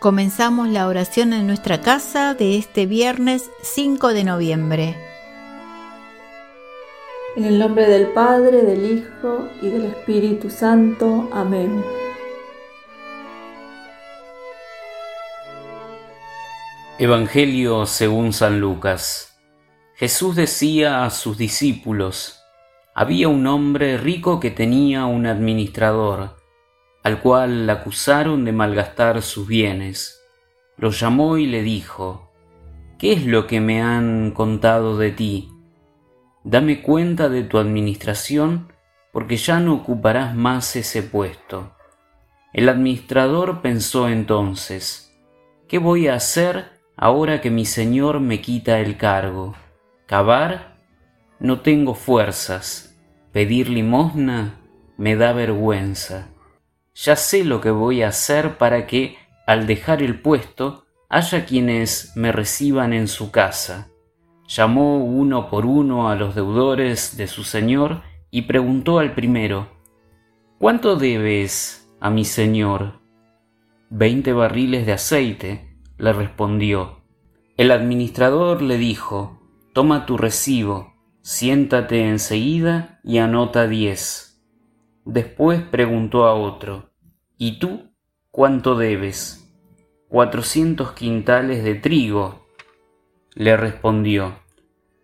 [0.00, 4.96] Comenzamos la oración en nuestra casa de este viernes 5 de noviembre.
[7.34, 11.28] En el nombre del Padre, del Hijo y del Espíritu Santo.
[11.32, 11.82] Amén.
[17.00, 19.36] Evangelio según San Lucas.
[19.96, 22.44] Jesús decía a sus discípulos,
[22.94, 26.37] había un hombre rico que tenía un administrador
[27.08, 30.22] al cual acusaron de malgastar sus bienes.
[30.76, 32.30] Lo llamó y le dijo,
[32.98, 35.48] ¿Qué es lo que me han contado de ti?
[36.44, 38.74] Dame cuenta de tu administración,
[39.10, 41.72] porque ya no ocuparás más ese puesto.
[42.52, 45.18] El administrador pensó entonces,
[45.66, 49.54] ¿qué voy a hacer ahora que mi señor me quita el cargo?
[50.04, 50.76] ¿Cavar?
[51.40, 52.98] No tengo fuerzas.
[53.32, 54.60] Pedir limosna
[54.98, 56.28] me da vergüenza
[57.02, 62.12] ya sé lo que voy a hacer para que, al dejar el puesto, haya quienes
[62.16, 63.88] me reciban en su casa.
[64.48, 69.68] Llamó uno por uno a los deudores de su señor y preguntó al primero,
[70.58, 73.00] ¿Cuánto debes a mi señor?
[73.90, 77.04] Veinte barriles de aceite, le respondió.
[77.56, 79.40] El administrador le dijo,
[79.72, 84.27] Toma tu recibo, siéntate enseguida y anota diez.
[85.08, 86.90] Después preguntó a otro,
[87.38, 87.94] ¿Y tú
[88.30, 89.50] cuánto debes?
[90.06, 92.46] Cuatrocientos quintales de trigo.
[93.32, 94.40] Le respondió.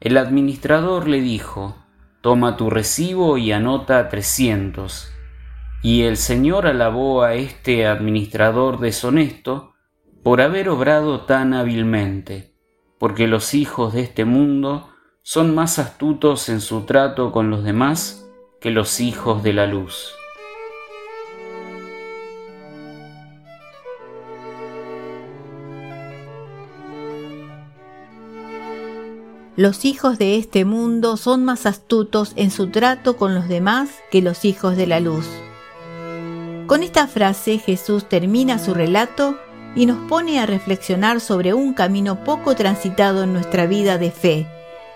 [0.00, 1.76] El administrador le dijo,
[2.22, 5.12] Toma tu recibo y anota trescientos.
[5.82, 9.74] Y el Señor alabó a este administrador deshonesto
[10.22, 12.54] por haber obrado tan hábilmente,
[12.98, 14.88] porque los hijos de este mundo
[15.20, 18.29] son más astutos en su trato con los demás
[18.60, 20.12] que los hijos de la luz.
[29.56, 34.20] Los hijos de este mundo son más astutos en su trato con los demás que
[34.20, 35.26] los hijos de la luz.
[36.66, 39.38] Con esta frase Jesús termina su relato
[39.74, 44.46] y nos pone a reflexionar sobre un camino poco transitado en nuestra vida de fe,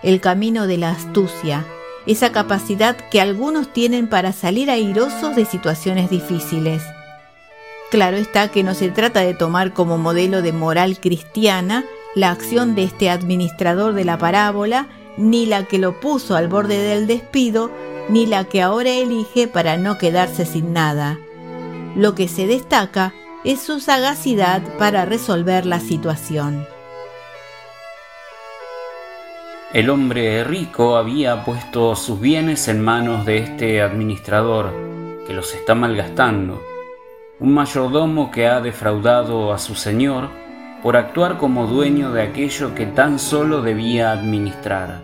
[0.03, 1.65] el camino de la astucia,
[2.05, 6.83] esa capacidad que algunos tienen para salir airosos de situaciones difíciles.
[7.91, 12.75] Claro está que no se trata de tomar como modelo de moral cristiana la acción
[12.75, 17.71] de este administrador de la parábola, ni la que lo puso al borde del despido,
[18.09, 21.19] ni la que ahora elige para no quedarse sin nada.
[21.95, 23.13] Lo que se destaca
[23.43, 26.65] es su sagacidad para resolver la situación.
[29.75, 34.71] El hombre rico había puesto sus bienes en manos de este administrador,
[35.27, 36.63] que los está malgastando.
[37.41, 40.29] Un mayordomo que ha defraudado a su señor
[40.81, 45.01] por actuar como dueño de aquello que tan solo debía administrar.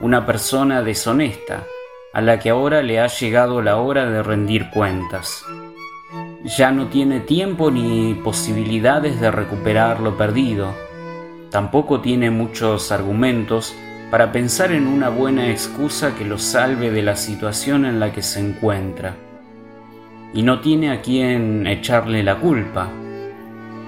[0.00, 1.62] Una persona deshonesta,
[2.12, 5.44] a la que ahora le ha llegado la hora de rendir cuentas.
[6.58, 10.74] Ya no tiene tiempo ni posibilidades de recuperar lo perdido.
[11.52, 13.76] Tampoco tiene muchos argumentos
[14.12, 18.22] para pensar en una buena excusa que lo salve de la situación en la que
[18.22, 19.16] se encuentra.
[20.32, 22.88] Y no tiene a quien echarle la culpa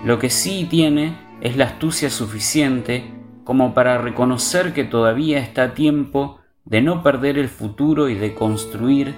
[0.04, 3.10] lo que sí tiene es la astucia suficiente
[3.42, 8.34] como para reconocer que todavía está a tiempo de no perder el futuro y de
[8.34, 9.14] construir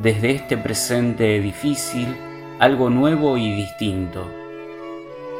[0.00, 2.14] desde este presente difícil
[2.60, 4.30] algo nuevo y distinto.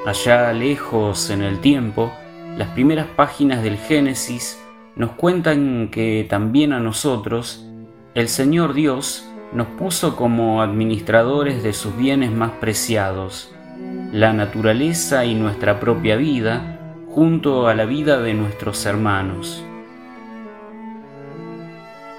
[0.05, 2.13] Allá lejos en el tiempo,
[2.57, 4.59] las primeras páginas del Génesis
[4.99, 7.65] nos cuentan que también a nosotros
[8.15, 13.55] el Señor Dios nos puso como administradores de sus bienes más preciados,
[14.13, 19.65] la naturaleza y nuestra propia vida junto a la vida de nuestros hermanos.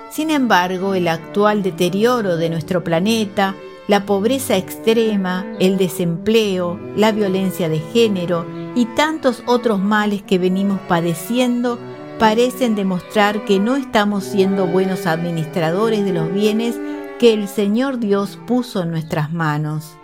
[0.10, 3.56] Sin embargo, el actual deterioro de nuestro planeta,
[3.88, 10.80] la pobreza extrema, el desempleo, la violencia de género y tantos otros males que venimos
[10.88, 11.78] padeciendo
[12.19, 16.77] parecen demostrar que no estamos siendo buenos administradores de los bienes
[17.18, 19.95] que el Señor Dios puso en nuestras manos.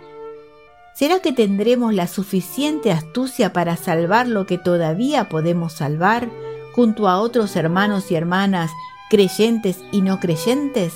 [0.94, 6.30] ¿Será que tendremos la suficiente astucia para salvar lo que todavía podemos salvar
[6.74, 8.70] junto a otros hermanos y hermanas
[9.10, 10.94] creyentes y no creyentes?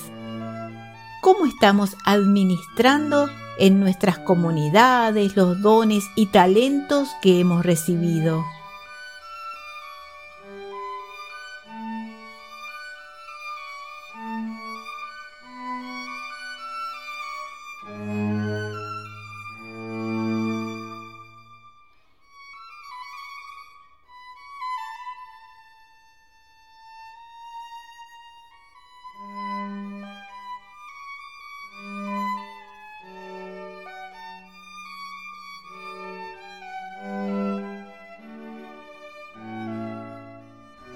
[1.21, 3.29] ¿Cómo estamos administrando
[3.59, 8.43] en nuestras comunidades los dones y talentos que hemos recibido?